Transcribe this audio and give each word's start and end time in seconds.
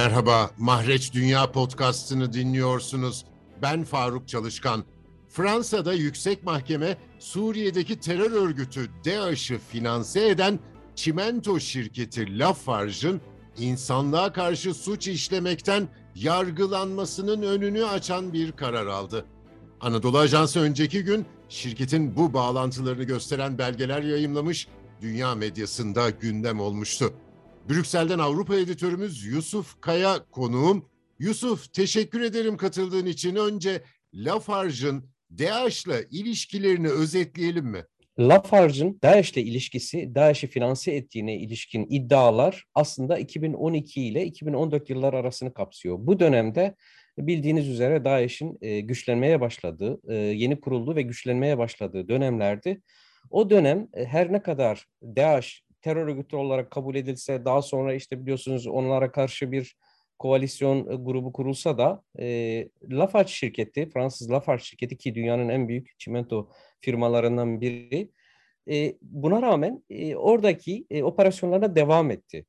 Merhaba, 0.00 0.50
Mahreç 0.58 1.12
Dünya 1.12 1.52
Podcast'ını 1.52 2.32
dinliyorsunuz. 2.32 3.24
Ben 3.62 3.84
Faruk 3.84 4.28
Çalışkan. 4.28 4.84
Fransa'da 5.28 5.92
yüksek 5.92 6.44
mahkeme 6.44 6.96
Suriye'deki 7.18 8.00
terör 8.00 8.30
örgütü 8.30 8.90
DAEŞ'ı 9.04 9.58
finanse 9.58 10.28
eden 10.28 10.58
çimento 10.94 11.60
şirketi 11.60 12.38
Lafarge'ın 12.38 13.20
insanlığa 13.58 14.32
karşı 14.32 14.74
suç 14.74 15.08
işlemekten 15.08 15.88
yargılanmasının 16.14 17.42
önünü 17.42 17.84
açan 17.84 18.32
bir 18.32 18.52
karar 18.52 18.86
aldı. 18.86 19.26
Anadolu 19.80 20.18
Ajansı 20.18 20.60
önceki 20.60 21.04
gün 21.04 21.26
şirketin 21.48 22.16
bu 22.16 22.34
bağlantılarını 22.34 23.04
gösteren 23.04 23.58
belgeler 23.58 24.02
yayımlamış, 24.02 24.68
dünya 25.00 25.34
medyasında 25.34 26.10
gündem 26.10 26.60
olmuştu. 26.60 27.14
Brüksel'den 27.68 28.18
Avrupa 28.18 28.56
editörümüz 28.56 29.24
Yusuf 29.24 29.80
Kaya 29.80 30.24
konuğum. 30.30 30.88
Yusuf 31.18 31.72
teşekkür 31.72 32.20
ederim 32.20 32.56
katıldığın 32.56 33.06
için. 33.06 33.36
Önce 33.36 33.82
Lafarge'ın 34.14 35.04
DAEŞ'la 35.38 35.96
ilişkilerini 36.10 36.88
özetleyelim 36.88 37.66
mi? 37.66 37.84
Lafarge'ın 38.18 38.98
DAEŞ'le 39.02 39.36
ilişkisi, 39.36 40.14
DAEŞ'i 40.14 40.46
finanse 40.46 40.92
ettiğine 40.92 41.36
ilişkin 41.36 41.86
iddialar 41.90 42.64
aslında 42.74 43.18
2012 43.18 44.02
ile 44.02 44.24
2014 44.24 44.90
yıllar 44.90 45.14
arasını 45.14 45.54
kapsıyor. 45.54 45.96
Bu 46.00 46.20
dönemde 46.20 46.74
bildiğiniz 47.18 47.68
üzere 47.68 48.04
DAEŞ'in 48.04 48.58
e, 48.60 48.80
güçlenmeye 48.80 49.40
başladığı, 49.40 50.00
e, 50.08 50.14
yeni 50.14 50.60
kurulduğu 50.60 50.96
ve 50.96 51.02
güçlenmeye 51.02 51.58
başladığı 51.58 52.08
dönemlerdi. 52.08 52.82
O 53.30 53.50
dönem 53.50 53.88
e, 53.94 54.04
her 54.04 54.32
ne 54.32 54.42
kadar 54.42 54.86
DAEŞ 55.02 55.62
terör 55.82 56.06
örgütü 56.08 56.36
olarak 56.36 56.70
kabul 56.70 56.94
edilse 56.94 57.44
daha 57.44 57.62
sonra 57.62 57.94
işte 57.94 58.22
biliyorsunuz 58.22 58.66
onlara 58.66 59.12
karşı 59.12 59.52
bir 59.52 59.76
koalisyon 60.18 60.78
e, 60.78 60.94
grubu 60.96 61.32
kurulsa 61.32 61.78
da 61.78 62.02
e, 62.18 62.68
Lafarge 62.90 63.28
şirketi, 63.28 63.90
Fransız 63.90 64.30
Lafarge 64.30 64.62
şirketi 64.62 64.96
ki 64.96 65.14
dünyanın 65.14 65.48
en 65.48 65.68
büyük 65.68 65.98
çimento 65.98 66.50
firmalarından 66.80 67.60
biri 67.60 68.10
e, 68.70 68.94
buna 69.02 69.42
rağmen 69.42 69.84
e, 69.90 70.16
oradaki 70.16 70.86
e, 70.90 71.02
operasyonlarına 71.02 71.76
devam 71.76 72.10
etti. 72.10 72.46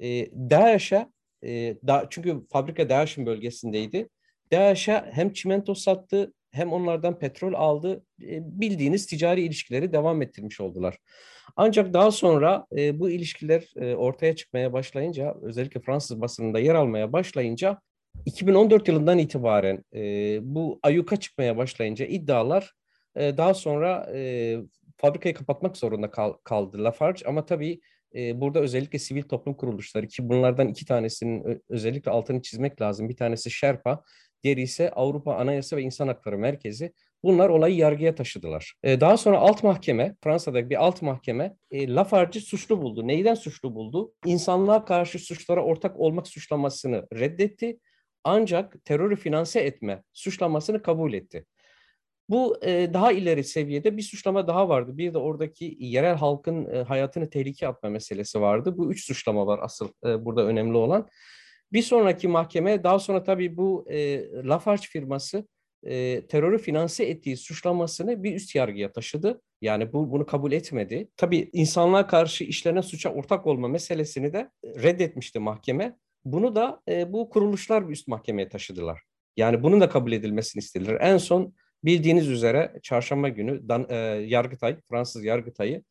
E, 0.00 0.30
DAEŞ'e 0.50 1.08
e, 1.44 1.76
da, 1.86 2.06
çünkü 2.10 2.46
fabrika 2.52 2.88
DAEŞ'in 2.88 3.26
bölgesindeydi. 3.26 4.08
DAEŞ'e 4.52 5.04
hem 5.12 5.32
çimento 5.32 5.74
sattı 5.74 6.32
hem 6.54 6.72
onlardan 6.72 7.18
petrol 7.18 7.54
aldı. 7.54 8.04
E, 8.22 8.60
bildiğiniz 8.60 9.06
ticari 9.06 9.40
ilişkileri 9.40 9.92
devam 9.92 10.22
ettirmiş 10.22 10.60
oldular. 10.60 10.98
Ancak 11.56 11.94
daha 11.94 12.10
sonra 12.10 12.66
e, 12.76 12.98
bu 13.00 13.10
ilişkiler 13.10 13.72
e, 13.76 13.94
ortaya 13.94 14.36
çıkmaya 14.36 14.72
başlayınca, 14.72 15.34
özellikle 15.42 15.80
Fransız 15.80 16.20
basınında 16.20 16.58
yer 16.58 16.74
almaya 16.74 17.12
başlayınca, 17.12 17.80
2014 18.26 18.88
yılından 18.88 19.18
itibaren 19.18 19.84
bu 20.54 20.78
ayuka 20.82 21.16
çıkmaya 21.16 21.56
başlayınca 21.56 22.06
iddialar 22.06 22.72
daha 23.16 23.54
sonra 23.54 24.08
fabrikayı 24.96 25.34
kapatmak 25.34 25.76
zorunda 25.76 26.10
kal, 26.10 26.32
kaldı 26.44 26.84
Lafarge. 26.84 27.26
Ama 27.26 27.46
tabii 27.46 27.80
burada 28.14 28.60
özellikle 28.60 28.98
sivil 28.98 29.22
toplum 29.22 29.54
kuruluşları 29.54 30.08
ki 30.08 30.28
bunlardan 30.28 30.68
iki 30.68 30.86
tanesinin 30.86 31.62
özellikle 31.68 32.10
altını 32.10 32.42
çizmek 32.42 32.80
lazım. 32.80 33.08
Bir 33.08 33.16
tanesi 33.16 33.50
Sherpa, 33.50 34.02
diğeri 34.44 34.62
ise 34.62 34.90
Avrupa 34.90 35.34
Anayasa 35.34 35.76
ve 35.76 35.82
İnsan 35.82 36.08
Hakları 36.08 36.38
Merkezi. 36.38 36.92
Bunlar 37.22 37.48
olayı 37.48 37.76
yargıya 37.76 38.14
taşıdılar. 38.14 38.74
E, 38.82 39.00
daha 39.00 39.16
sonra 39.16 39.38
alt 39.38 39.62
mahkeme, 39.62 40.16
Fransa'da 40.24 40.70
bir 40.70 40.84
alt 40.84 41.02
mahkeme 41.02 41.56
e, 41.70 41.94
Lafarge'ı 41.94 42.42
suçlu 42.42 42.82
buldu. 42.82 43.08
Neyden 43.08 43.34
suçlu 43.34 43.74
buldu? 43.74 44.12
İnsanlığa 44.24 44.84
karşı 44.84 45.18
suçlara 45.18 45.64
ortak 45.64 46.00
olmak 46.00 46.28
suçlamasını 46.28 47.06
reddetti. 47.14 47.78
Ancak 48.24 48.84
terörü 48.84 49.16
finanse 49.16 49.60
etme 49.60 50.02
suçlamasını 50.12 50.82
kabul 50.82 51.12
etti. 51.12 51.46
Bu 52.28 52.58
e, 52.62 52.94
daha 52.94 53.12
ileri 53.12 53.44
seviyede 53.44 53.96
bir 53.96 54.02
suçlama 54.02 54.46
daha 54.46 54.68
vardı. 54.68 54.98
Bir 54.98 55.14
de 55.14 55.18
oradaki 55.18 55.76
yerel 55.78 56.16
halkın 56.16 56.74
e, 56.74 56.82
hayatını 56.82 57.30
tehlikeye 57.30 57.70
atma 57.70 57.90
meselesi 57.90 58.40
vardı. 58.40 58.78
Bu 58.78 58.92
üç 58.92 59.06
suçlama 59.06 59.46
var 59.46 59.60
asıl 59.62 59.88
e, 60.06 60.24
burada 60.24 60.46
önemli 60.46 60.76
olan. 60.76 61.08
Bir 61.74 61.82
sonraki 61.82 62.28
mahkeme 62.28 62.84
daha 62.84 62.98
sonra 62.98 63.22
tabii 63.22 63.56
bu 63.56 63.86
e, 63.90 64.28
Lafarge 64.32 64.86
firması 64.86 65.48
e, 65.82 66.26
terörü 66.26 66.58
finanse 66.58 67.04
ettiği 67.04 67.36
suçlamasını 67.36 68.22
bir 68.22 68.34
üst 68.34 68.54
yargıya 68.54 68.92
taşıdı. 68.92 69.42
Yani 69.60 69.92
bu 69.92 70.10
bunu 70.10 70.26
kabul 70.26 70.52
etmedi. 70.52 71.08
Tabii 71.16 71.50
insanlığa 71.52 72.06
karşı 72.06 72.44
işlenen 72.44 72.80
suça 72.80 73.10
ortak 73.10 73.46
olma 73.46 73.68
meselesini 73.68 74.32
de 74.32 74.50
reddetmişti 74.64 75.38
mahkeme. 75.38 75.96
Bunu 76.24 76.56
da 76.56 76.82
e, 76.88 77.12
bu 77.12 77.30
kuruluşlar 77.30 77.88
bir 77.88 77.92
üst 77.92 78.08
mahkemeye 78.08 78.48
taşıdılar. 78.48 79.02
Yani 79.36 79.62
bunun 79.62 79.80
da 79.80 79.88
kabul 79.88 80.12
edilmesini 80.12 80.60
istediler. 80.60 80.98
En 81.00 81.18
son 81.18 81.54
bildiğiniz 81.84 82.28
üzere 82.28 82.80
çarşamba 82.82 83.28
günü 83.28 83.68
Dan, 83.68 83.86
e, 83.88 83.96
Yargıtay, 84.26 84.76
Fransız 84.88 85.24
Yargıtay'ı 85.24 85.84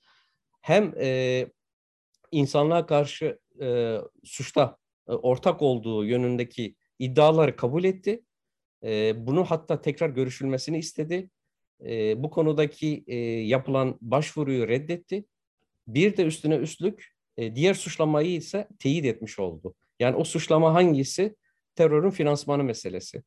hem 0.61 0.93
e, 0.97 1.47
insanlığa 2.31 2.85
karşı 2.85 3.39
e, 3.61 3.97
suçta 4.23 4.82
ortak 5.07 5.61
olduğu 5.61 6.05
yönündeki 6.05 6.75
iddiaları 6.99 7.55
kabul 7.55 7.83
etti 7.83 8.23
e, 8.83 9.13
bunu 9.27 9.45
hatta 9.45 9.81
tekrar 9.81 10.09
görüşülmesini 10.09 10.77
istedi. 10.77 11.29
E, 11.85 12.23
bu 12.23 12.29
konudaki 12.29 13.03
e, 13.07 13.15
yapılan 13.25 13.97
başvuruyu 14.01 14.67
reddetti. 14.67 15.25
Bir 15.87 16.17
de 16.17 16.23
üstüne 16.23 16.55
üstlük 16.55 17.13
e, 17.37 17.55
diğer 17.55 17.73
suçlamayı 17.73 18.35
ise 18.35 18.67
teyit 18.79 19.05
etmiş 19.05 19.39
oldu. 19.39 19.75
Yani 19.99 20.15
o 20.15 20.23
suçlama 20.23 20.73
hangisi? 20.73 21.35
Terörün 21.75 22.09
finansmanı 22.09 22.63
meselesi. 22.63 23.23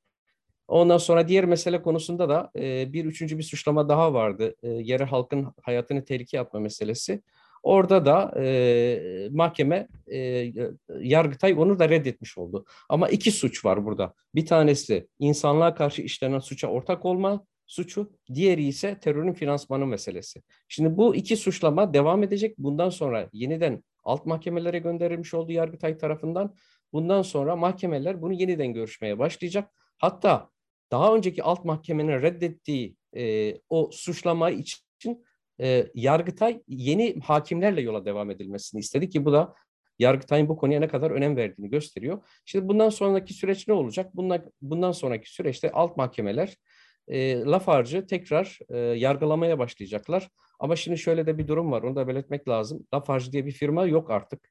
Ondan 0.68 0.98
sonra 0.98 1.28
diğer 1.28 1.44
mesele 1.44 1.82
konusunda 1.82 2.28
da 2.28 2.50
e, 2.56 2.92
bir 2.92 3.04
üçüncü 3.04 3.38
bir 3.38 3.42
suçlama 3.42 3.88
daha 3.88 4.14
vardı. 4.14 4.54
E, 4.62 4.68
yerel 4.68 5.06
halkın 5.06 5.54
hayatını 5.62 6.04
tehlikeye 6.04 6.40
atma 6.40 6.60
meselesi. 6.60 7.22
Orada 7.66 8.06
da 8.06 8.34
e, 8.42 9.28
mahkeme, 9.30 9.88
e, 10.12 10.52
Yargıtay 10.98 11.54
onu 11.58 11.78
da 11.78 11.88
reddetmiş 11.88 12.38
oldu. 12.38 12.64
Ama 12.88 13.08
iki 13.08 13.30
suç 13.32 13.64
var 13.64 13.84
burada. 13.84 14.14
Bir 14.34 14.46
tanesi 14.46 15.08
insanlığa 15.18 15.74
karşı 15.74 16.02
işlenen 16.02 16.38
suça 16.38 16.68
ortak 16.68 17.04
olma 17.04 17.46
suçu, 17.66 18.12
diğeri 18.34 18.64
ise 18.64 18.98
terörün 19.00 19.32
finansmanı 19.32 19.86
meselesi. 19.86 20.42
Şimdi 20.68 20.96
bu 20.96 21.16
iki 21.16 21.36
suçlama 21.36 21.94
devam 21.94 22.22
edecek. 22.22 22.58
Bundan 22.58 22.90
sonra 22.90 23.28
yeniden 23.32 23.84
alt 24.04 24.26
mahkemelere 24.26 24.78
gönderilmiş 24.78 25.34
oldu 25.34 25.52
Yargıtay 25.52 25.98
tarafından. 25.98 26.54
Bundan 26.92 27.22
sonra 27.22 27.56
mahkemeler 27.56 28.22
bunu 28.22 28.32
yeniden 28.32 28.72
görüşmeye 28.72 29.18
başlayacak. 29.18 29.70
Hatta 29.98 30.50
daha 30.90 31.14
önceki 31.14 31.42
alt 31.42 31.64
mahkemenin 31.64 32.22
reddettiği 32.22 32.96
e, 33.16 33.54
o 33.68 33.90
suçlama 33.92 34.50
için 34.50 34.85
e, 35.60 35.86
Yargıtay 35.94 36.62
yeni 36.68 37.20
hakimlerle 37.20 37.80
yola 37.80 38.04
devam 38.04 38.30
edilmesini 38.30 38.80
istedi 38.80 39.08
ki 39.08 39.24
bu 39.24 39.32
da 39.32 39.54
Yargıtay'ın 39.98 40.48
bu 40.48 40.56
konuya 40.56 40.80
ne 40.80 40.88
kadar 40.88 41.10
önem 41.10 41.36
verdiğini 41.36 41.70
gösteriyor. 41.70 42.26
Şimdi 42.44 42.68
bundan 42.68 42.88
sonraki 42.88 43.34
süreç 43.34 43.68
ne 43.68 43.74
olacak? 43.74 44.16
Bundan, 44.16 44.52
bundan 44.62 44.92
sonraki 44.92 45.32
süreçte 45.32 45.72
alt 45.72 45.96
mahkemeler 45.96 46.56
e, 47.08 47.40
Lafarge'ı 47.40 48.06
tekrar 48.06 48.58
e, 48.68 48.78
yargılamaya 48.78 49.58
başlayacaklar. 49.58 50.28
Ama 50.60 50.76
şimdi 50.76 50.98
şöyle 50.98 51.26
de 51.26 51.38
bir 51.38 51.48
durum 51.48 51.72
var, 51.72 51.82
onu 51.82 51.96
da 51.96 52.08
belirtmek 52.08 52.48
lazım. 52.48 52.86
Lafarge 52.94 53.32
diye 53.32 53.46
bir 53.46 53.52
firma 53.52 53.86
yok 53.86 54.10
artık. 54.10 54.48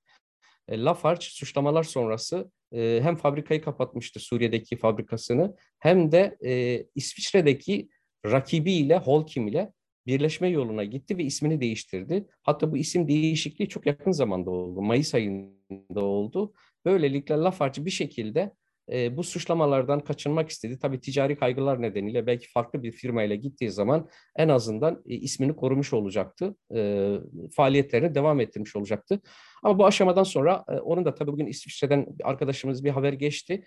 E, 0.68 0.84
Lafarge 0.84 1.26
suçlamalar 1.26 1.84
sonrası 1.84 2.52
e, 2.72 3.00
hem 3.04 3.16
fabrikayı 3.16 3.62
kapatmıştı 3.62 4.20
Suriye'deki 4.20 4.78
fabrikasını 4.78 5.56
hem 5.80 6.12
de 6.12 6.38
e, 6.46 6.84
İsviçre'deki 6.96 7.90
rakibiyle, 8.26 8.98
Holcim 8.98 9.48
ile 9.48 9.74
birleşme 10.07 10.50
yoluna 10.50 10.84
gitti 10.84 11.18
ve 11.18 11.24
ismini 11.24 11.62
değiştirdi. 11.62 12.28
Hatta 12.44 12.72
bu 12.72 12.78
isim 12.78 13.07
değişikliği 13.07 13.69
çok 13.69 13.86
yakın 13.86 14.12
zamanda 14.12 14.52
oldu. 14.52 14.81
Mayıs 14.81 15.16
ayında 15.16 16.02
oldu. 16.06 16.54
Böylelikle 16.86 17.36
Lafarge 17.36 17.86
bir 17.86 17.92
şekilde 17.92 18.52
e, 18.92 19.18
bu 19.18 19.24
suçlamalardan 19.24 20.00
kaçınmak 20.00 20.50
istedi. 20.50 20.80
Tabii 20.80 21.00
ticari 21.00 21.36
kaygılar 21.36 21.81
nedeniyle 21.81 22.28
belki 22.28 22.52
farklı 22.52 22.84
bir 22.84 22.92
firmayla 22.92 23.36
gittiği 23.36 23.72
zaman 23.72 24.10
en 24.36 24.50
azından 24.50 25.04
e, 25.06 25.16
ismini 25.16 25.56
korumuş 25.56 25.94
olacaktı. 25.94 26.56
E, 26.75 27.12
faaliyetlerini 27.56 28.16
devam 28.16 28.40
ettirmiş 28.40 28.75
olacaktı. 28.75 29.22
Ama 29.63 29.80
bu 29.80 29.86
aşamadan 29.86 30.24
sonra 30.24 30.66
e, 30.69 30.72
onun 30.72 31.06
da 31.06 31.16
tabii 31.16 31.31
bugün 31.31 31.46
İsviçre'den 31.46 32.08
arkadaşımız 32.24 32.84
bir 32.84 32.90
haber 32.90 33.13
geçti 33.13 33.63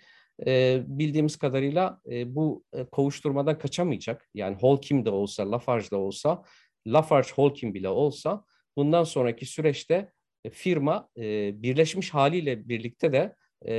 e, 0.47 0.83
bildiğimiz 0.87 1.37
kadarıyla 1.37 2.01
e, 2.11 2.35
bu 2.35 2.63
e, 2.73 2.85
kovuşturmadan 2.85 3.59
kaçamayacak. 3.59 4.29
Yani 4.33 4.57
Holcim 4.57 5.05
de 5.05 5.09
olsa, 5.09 5.51
Lafarge 5.51 5.91
de 5.91 5.95
olsa, 5.95 6.43
Lafarge 6.87 7.29
Holcim 7.35 7.73
bile 7.73 7.89
olsa 7.89 8.43
bundan 8.77 9.03
sonraki 9.03 9.45
süreçte 9.45 10.11
e, 10.45 10.49
firma 10.49 11.09
e, 11.17 11.23
birleşmiş 11.63 12.13
haliyle 12.13 12.69
birlikte 12.69 13.13
de 13.13 13.35
e, 13.61 13.73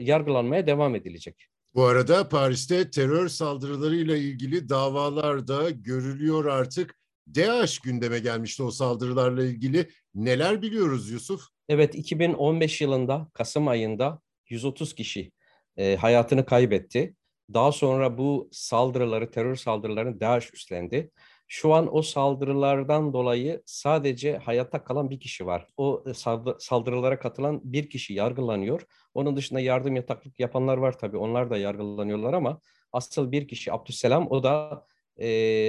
yargılanmaya 0.00 0.66
devam 0.66 0.94
edilecek. 0.94 1.46
Bu 1.74 1.84
arada 1.84 2.28
Paris'te 2.28 2.90
terör 2.90 3.28
saldırılarıyla 3.28 4.16
ilgili 4.16 4.68
davalar 4.68 5.48
da 5.48 5.70
görülüyor 5.70 6.44
artık. 6.44 6.98
DAEŞ 7.34 7.78
gündeme 7.78 8.18
gelmişti 8.18 8.62
o 8.62 8.70
saldırılarla 8.70 9.44
ilgili. 9.44 9.88
Neler 10.14 10.62
biliyoruz 10.62 11.10
Yusuf? 11.10 11.42
Evet 11.68 11.94
2015 11.94 12.80
yılında 12.80 13.28
Kasım 13.34 13.68
ayında 13.68 14.20
130 14.48 14.94
kişi 14.94 15.30
e, 15.76 15.96
hayatını 15.96 16.46
kaybetti. 16.46 17.14
Daha 17.54 17.72
sonra 17.72 18.18
bu 18.18 18.48
saldırıları, 18.52 19.30
terör 19.30 19.56
saldırılarını 19.56 20.20
DAEŞ 20.20 20.54
üstlendi. 20.54 21.10
Şu 21.48 21.74
an 21.74 21.96
o 21.96 22.02
saldırılardan 22.02 23.12
dolayı 23.12 23.62
sadece 23.66 24.38
hayatta 24.38 24.84
kalan 24.84 25.10
bir 25.10 25.20
kişi 25.20 25.46
var. 25.46 25.66
O 25.76 26.04
e, 26.06 26.14
saldırılara 26.58 27.18
katılan 27.18 27.60
bir 27.64 27.90
kişi 27.90 28.14
yargılanıyor. 28.14 28.86
Onun 29.14 29.36
dışında 29.36 29.60
yardım 29.60 29.96
yataklık 29.96 30.40
yapanlar 30.40 30.76
var 30.76 30.98
tabii. 30.98 31.16
Onlar 31.16 31.50
da 31.50 31.56
yargılanıyorlar 31.56 32.32
ama 32.34 32.60
asıl 32.92 33.32
bir 33.32 33.48
kişi 33.48 33.72
Abdüsselam 33.72 34.26
o 34.30 34.42
da 34.42 34.86
e, 35.18 35.28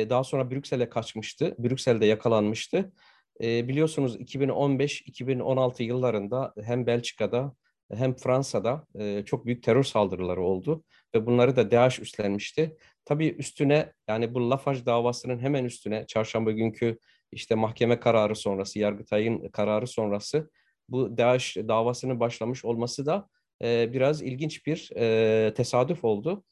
daha 0.10 0.24
sonra 0.24 0.52
Brüksel'e 0.52 0.90
kaçmıştı. 0.90 1.56
Brüksel'de 1.60 2.06
yakalanmıştı. 2.06 2.92
E, 3.44 3.68
biliyorsunuz 3.68 4.16
2015-2016 4.16 5.84
yıllarında 5.84 6.54
hem 6.64 6.88
Belçika'da 6.88 7.54
hem 7.94 8.16
Fransa'da 8.16 8.86
çok 9.26 9.46
büyük 9.46 9.64
terör 9.64 9.84
saldırıları 9.84 10.42
oldu 10.42 10.84
ve 11.16 11.26
bunları 11.26 11.56
da 11.56 11.72
DAEŞ 11.72 12.00
üstlenmişti. 12.00 12.78
Tabii 13.06 13.28
üstüne 13.28 13.94
yani 14.08 14.34
bu 14.34 14.50
Lafarge 14.50 14.86
davasının 14.86 15.40
hemen 15.40 15.66
üstüne 15.66 16.06
çarşamba 16.08 16.52
günkü 16.52 16.98
işte 17.32 17.56
mahkeme 17.56 18.00
kararı 18.00 18.36
sonrası, 18.36 18.80
Yargıtay'ın 18.80 19.50
kararı 19.50 19.88
sonrası 19.88 20.50
bu 20.90 21.18
DAEŞ 21.18 21.58
davasının 21.58 22.20
başlamış 22.20 22.66
olması 22.66 23.06
da 23.06 23.28
biraz 23.64 24.22
ilginç 24.22 24.66
bir 24.66 24.88
tesadüf 25.54 26.04
oldu. 26.04 26.44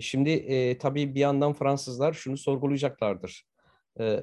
Şimdi 0.00 0.78
tabii 0.78 1.14
bir 1.14 1.20
yandan 1.20 1.52
Fransızlar 1.52 2.12
şunu 2.12 2.36
sorgulayacaklardır. 2.36 3.44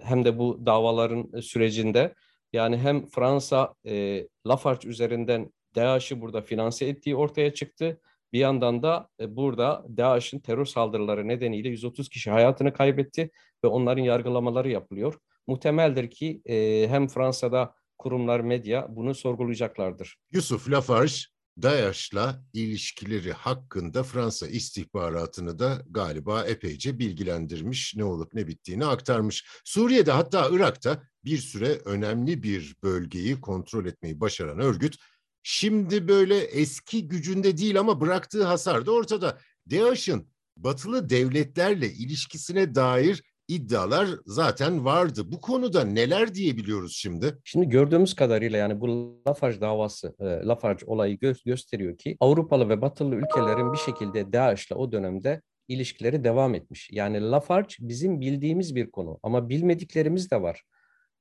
Hem 0.01 0.25
de 0.25 0.39
bu 0.39 0.65
davaların 0.65 1.39
sürecinde 1.41 2.13
yani 2.53 2.77
hem 2.77 3.05
Fransa 3.05 3.73
e, 3.87 4.27
Lafarge 4.47 4.87
üzerinden 4.87 5.53
DAEŞ'i 5.75 6.21
burada 6.21 6.41
finanse 6.41 6.85
ettiği 6.85 7.15
ortaya 7.15 7.53
çıktı. 7.53 8.01
Bir 8.33 8.39
yandan 8.39 8.83
da 8.83 9.09
e, 9.19 9.35
burada 9.35 9.85
DAEŞ'in 9.97 10.39
terör 10.39 10.65
saldırıları 10.65 11.27
nedeniyle 11.27 11.69
130 11.69 12.09
kişi 12.09 12.31
hayatını 12.31 12.73
kaybetti 12.73 13.31
ve 13.63 13.67
onların 13.67 14.03
yargılamaları 14.03 14.69
yapılıyor. 14.69 15.17
Muhtemeldir 15.47 16.09
ki 16.09 16.41
e, 16.45 16.87
hem 16.89 17.07
Fransa'da 17.07 17.75
kurumlar, 17.97 18.39
medya 18.39 18.87
bunu 18.89 19.15
sorgulayacaklardır. 19.15 20.17
Yusuf 20.31 20.69
Lafarge, 20.69 21.13
DAEŞ'la 21.61 22.43
ilişkileri 22.53 23.33
hakkında 23.33 24.03
Fransa 24.03 24.47
istihbaratını 24.47 25.59
da 25.59 25.81
galiba 25.89 26.45
epeyce 26.45 26.99
bilgilendirmiş, 26.99 27.95
ne 27.95 28.03
olup 28.03 28.33
ne 28.33 28.47
bittiğini 28.47 28.85
aktarmış. 28.85 29.45
Suriye'de 29.65 30.11
hatta 30.11 30.49
Irak'ta 30.51 31.03
bir 31.25 31.37
süre 31.37 31.67
önemli 31.85 32.43
bir 32.43 32.75
bölgeyi 32.83 33.41
kontrol 33.41 33.85
etmeyi 33.85 34.19
başaran 34.19 34.59
örgüt 34.59 34.95
Şimdi 35.43 36.07
böyle 36.07 36.37
eski 36.37 37.07
gücünde 37.07 37.57
değil 37.57 37.79
ama 37.79 38.01
bıraktığı 38.01 38.43
hasar 38.43 38.85
da 38.85 38.91
ortada. 38.91 39.37
DAEŞ'in 39.71 40.27
batılı 40.57 41.09
devletlerle 41.09 41.87
ilişkisine 41.87 42.75
dair 42.75 43.23
iddialar 43.47 44.09
zaten 44.25 44.85
vardı. 44.85 45.31
Bu 45.31 45.41
konuda 45.41 45.83
neler 45.83 46.35
diyebiliyoruz 46.35 46.95
şimdi? 46.95 47.37
Şimdi 47.43 47.69
gördüğümüz 47.69 48.13
kadarıyla 48.13 48.57
yani 48.57 48.81
bu 48.81 49.15
Lafarge 49.27 49.61
davası, 49.61 50.15
e, 50.19 50.25
Lafarge 50.25 50.85
olayı 50.85 51.15
gö- 51.17 51.45
gösteriyor 51.45 51.97
ki 51.97 52.17
Avrupalı 52.19 52.69
ve 52.69 52.81
Batılı 52.81 53.15
ülkelerin 53.15 53.73
bir 53.73 53.77
şekilde 53.77 54.33
DAEŞ'le 54.33 54.71
o 54.75 54.91
dönemde 54.91 55.41
ilişkileri 55.67 56.23
devam 56.23 56.55
etmiş. 56.55 56.89
Yani 56.91 57.21
Lafarge 57.21 57.75
bizim 57.79 58.21
bildiğimiz 58.21 58.75
bir 58.75 58.91
konu 58.91 59.19
ama 59.23 59.49
bilmediklerimiz 59.49 60.31
de 60.31 60.41
var. 60.41 60.63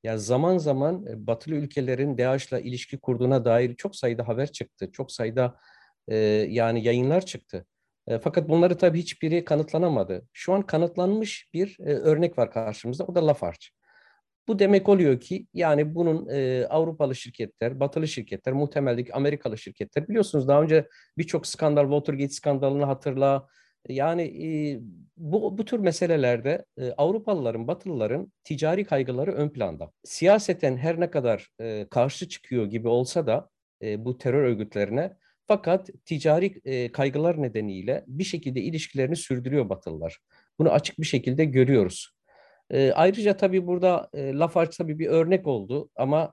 Yani 0.02 0.18
zaman 0.18 0.58
zaman 0.58 1.06
e, 1.06 1.26
batılı 1.26 1.54
ülkelerin 1.54 2.18
DAEŞ'la 2.18 2.60
ilişki 2.60 2.98
kurduğuna 3.00 3.44
dair 3.44 3.74
çok 3.76 3.96
sayıda 3.96 4.28
haber 4.28 4.52
çıktı. 4.52 4.92
Çok 4.92 5.12
sayıda 5.12 5.56
e, 6.08 6.16
yani 6.50 6.84
yayınlar 6.84 7.26
çıktı. 7.26 7.66
E, 8.06 8.18
fakat 8.18 8.48
bunları 8.48 8.78
tabii 8.78 8.98
hiçbiri 8.98 9.44
kanıtlanamadı. 9.44 10.26
Şu 10.32 10.52
an 10.52 10.62
kanıtlanmış 10.62 11.48
bir 11.54 11.76
e, 11.80 11.94
örnek 11.94 12.38
var 12.38 12.50
karşımızda. 12.52 13.04
O 13.04 13.14
da 13.14 13.26
Lafarge. 13.26 13.66
Bu 14.48 14.58
demek 14.58 14.88
oluyor 14.88 15.20
ki 15.20 15.46
yani 15.54 15.94
bunun 15.94 16.28
e, 16.28 16.66
Avrupalı 16.66 17.14
şirketler, 17.14 17.80
batılı 17.80 18.08
şirketler, 18.08 18.54
muhtemeldeki 18.54 19.14
Amerikalı 19.14 19.58
şirketler 19.58 20.08
biliyorsunuz 20.08 20.48
daha 20.48 20.62
önce 20.62 20.88
birçok 21.18 21.46
skandal, 21.46 21.82
Watergate 21.82 22.32
skandalını 22.32 22.84
hatırla, 22.84 23.46
yani 23.88 24.80
bu, 25.16 25.58
bu 25.58 25.64
tür 25.64 25.78
meselelerde 25.78 26.64
Avrupalıların, 26.96 27.68
Batılıların 27.68 28.32
ticari 28.44 28.84
kaygıları 28.84 29.32
ön 29.32 29.48
planda. 29.48 29.90
Siyaseten 30.04 30.76
her 30.76 31.00
ne 31.00 31.10
kadar 31.10 31.48
karşı 31.90 32.28
çıkıyor 32.28 32.66
gibi 32.66 32.88
olsa 32.88 33.26
da 33.26 33.48
bu 33.82 34.18
terör 34.18 34.42
örgütlerine 34.44 35.16
fakat 35.46 35.90
ticari 36.04 36.60
kaygılar 36.92 37.42
nedeniyle 37.42 38.04
bir 38.06 38.24
şekilde 38.24 38.60
ilişkilerini 38.60 39.16
sürdürüyor 39.16 39.68
Batılılar. 39.68 40.18
Bunu 40.58 40.70
açık 40.70 40.98
bir 41.00 41.06
şekilde 41.06 41.44
görüyoruz. 41.44 42.10
Ayrıca 42.94 43.36
tabii 43.36 43.66
burada 43.66 44.08
e, 44.14 44.32
Lafarge 44.32 44.70
tabii 44.78 44.98
bir 44.98 45.06
örnek 45.06 45.46
oldu 45.46 45.90
ama 45.96 46.32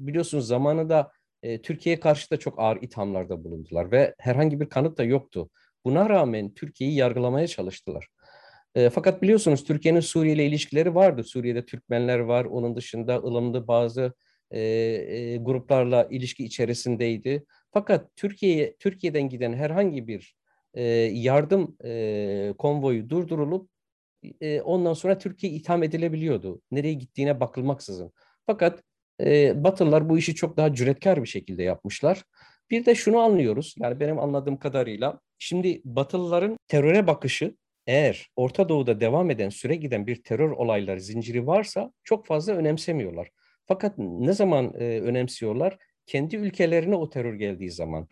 biliyorsunuz 0.00 0.46
zamanında 0.46 1.10
e, 1.42 1.62
Türkiye'ye 1.62 2.00
karşı 2.00 2.30
da 2.30 2.36
çok 2.36 2.58
ağır 2.58 2.82
ithamlarda 2.82 3.44
bulundular 3.44 3.92
ve 3.92 4.14
herhangi 4.18 4.60
bir 4.60 4.68
kanıt 4.68 4.98
da 4.98 5.04
yoktu. 5.04 5.50
Buna 5.84 6.08
rağmen 6.08 6.54
Türkiye'yi 6.54 6.96
yargılamaya 6.96 7.46
çalıştılar. 7.46 8.08
E, 8.74 8.90
fakat 8.90 9.22
biliyorsunuz 9.22 9.64
Türkiye'nin 9.64 10.00
Suriye 10.00 10.34
ile 10.34 10.46
ilişkileri 10.46 10.94
vardı. 10.94 11.24
Suriye'de 11.24 11.66
Türkmenler 11.66 12.18
var. 12.18 12.44
Onun 12.44 12.76
dışında 12.76 13.16
ılımlı 13.16 13.68
bazı 13.68 14.12
e, 14.50 14.60
e, 14.60 15.36
gruplarla 15.36 16.08
ilişki 16.10 16.44
içerisindeydi. 16.44 17.44
Fakat 17.72 18.16
Türkiye'ye 18.16 18.76
Türkiye'den 18.78 19.28
giden 19.28 19.52
herhangi 19.52 20.06
bir 20.08 20.34
e, 20.74 20.82
yardım 21.12 21.76
e, 21.84 22.54
konvoyu 22.58 23.10
durdurulup 23.10 23.70
e, 24.40 24.60
ondan 24.60 24.92
sonra 24.92 25.18
Türkiye 25.18 25.52
itham 25.52 25.82
edilebiliyordu. 25.82 26.62
Nereye 26.70 26.94
gittiğine 26.94 27.40
bakılmaksızın. 27.40 28.12
Fakat 28.46 28.82
e, 29.20 29.64
Batılılar 29.64 30.08
bu 30.08 30.18
işi 30.18 30.34
çok 30.34 30.56
daha 30.56 30.74
cüretkar 30.74 31.22
bir 31.22 31.28
şekilde 31.28 31.62
yapmışlar. 31.62 32.24
Bir 32.70 32.86
de 32.86 32.94
şunu 32.94 33.18
anlıyoruz. 33.18 33.74
Yani 33.78 34.00
benim 34.00 34.18
anladığım 34.18 34.56
kadarıyla 34.58 35.20
şimdi 35.40 35.82
Batılıların 35.84 36.56
teröre 36.68 37.06
bakışı 37.06 37.56
eğer 37.86 38.30
Orta 38.36 38.68
Doğu'da 38.68 39.00
devam 39.00 39.30
eden, 39.30 39.48
süre 39.48 39.74
giden 39.76 40.06
bir 40.06 40.22
terör 40.22 40.50
olayları 40.50 41.00
zinciri 41.00 41.46
varsa 41.46 41.92
çok 42.04 42.26
fazla 42.26 42.52
önemsemiyorlar. 42.52 43.28
Fakat 43.66 43.98
ne 43.98 44.32
zaman 44.32 44.74
e, 44.78 45.00
önemsiyorlar? 45.00 45.78
Kendi 46.06 46.36
ülkelerine 46.36 46.96
o 46.96 47.10
terör 47.10 47.34
geldiği 47.34 47.70
zaman. 47.70 48.08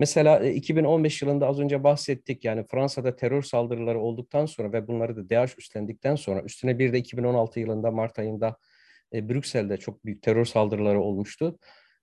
Mesela 0.00 0.40
2015 0.40 1.22
e, 1.22 1.26
yılında 1.26 1.46
az 1.46 1.60
önce 1.60 1.84
bahsettik 1.84 2.44
yani 2.44 2.64
Fransa'da 2.70 3.16
terör 3.16 3.42
saldırıları 3.42 4.00
olduktan 4.00 4.46
sonra 4.46 4.72
ve 4.72 4.88
bunları 4.88 5.16
da 5.16 5.30
DAEŞ 5.30 5.58
üstlendikten 5.58 6.14
sonra 6.14 6.42
üstüne 6.42 6.78
bir 6.78 6.92
de 6.92 6.98
2016 6.98 7.60
yılında 7.60 7.90
Mart 7.90 8.18
ayında 8.18 8.56
e, 9.14 9.28
Brüksel'de 9.28 9.76
çok 9.76 10.04
büyük 10.04 10.22
terör 10.22 10.44
saldırıları 10.44 11.00
olmuştu. 11.00 11.58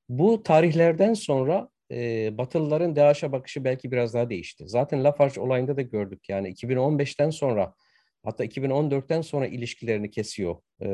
Bu 0.09 0.43
tarihlerden 0.43 1.13
sonra 1.13 1.69
e, 1.91 2.37
Batılıların 2.37 2.95
DAEŞ'e 2.95 3.31
bakışı 3.31 3.63
belki 3.63 3.91
biraz 3.91 4.13
daha 4.13 4.29
değişti. 4.29 4.63
Zaten 4.67 5.03
Lafarge 5.03 5.41
olayında 5.41 5.77
da 5.77 5.81
gördük. 5.81 6.29
Yani 6.29 6.49
2015'ten 6.49 7.29
sonra 7.29 7.73
hatta 8.23 8.45
2014'ten 8.45 9.21
sonra 9.21 9.47
ilişkilerini 9.47 10.11
kesiyor 10.11 10.55
e, 10.81 10.87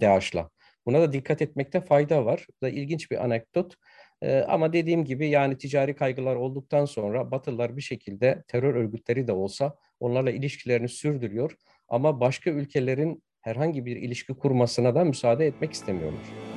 DAEŞ'la. 0.00 0.50
Buna 0.86 1.00
da 1.00 1.12
dikkat 1.12 1.42
etmekte 1.42 1.80
fayda 1.80 2.24
var. 2.24 2.46
Bu 2.48 2.66
da 2.66 2.70
ilginç 2.70 3.10
bir 3.10 3.24
anekdot. 3.24 3.74
E, 4.22 4.38
ama 4.38 4.72
dediğim 4.72 5.04
gibi 5.04 5.28
yani 5.28 5.58
ticari 5.58 5.96
kaygılar 5.96 6.36
olduktan 6.36 6.84
sonra 6.84 7.30
Batılılar 7.30 7.76
bir 7.76 7.82
şekilde 7.82 8.44
terör 8.48 8.74
örgütleri 8.74 9.26
de 9.28 9.32
olsa 9.32 9.76
onlarla 10.00 10.30
ilişkilerini 10.30 10.88
sürdürüyor. 10.88 11.56
Ama 11.88 12.20
başka 12.20 12.50
ülkelerin 12.50 13.22
herhangi 13.40 13.86
bir 13.86 13.96
ilişki 13.96 14.34
kurmasına 14.34 14.94
da 14.94 15.04
müsaade 15.04 15.46
etmek 15.46 15.72
istemiyorlar. 15.72 16.51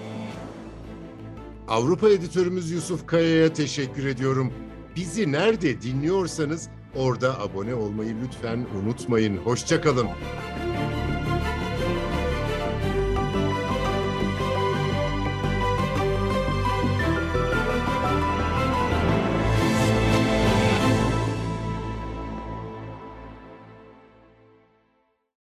Avrupa 1.67 2.09
editörümüz 2.09 2.71
Yusuf 2.71 3.07
Kaya'ya 3.07 3.53
teşekkür 3.53 4.05
ediyorum. 4.05 4.53
Bizi 4.95 5.31
nerede 5.31 5.81
dinliyorsanız 5.81 6.69
orada 6.95 7.41
abone 7.41 7.75
olmayı 7.75 8.15
lütfen 8.23 8.65
unutmayın. 8.83 9.37
Hoşçakalın. 9.37 10.07